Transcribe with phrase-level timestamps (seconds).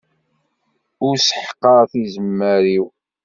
[1.05, 2.85] Ur sseḥqar tizemmar-iw.